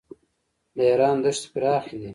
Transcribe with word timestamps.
د 0.75 0.77
ایران 0.89 1.17
دښتې 1.23 1.47
پراخې 1.53 1.95
دي. 2.01 2.09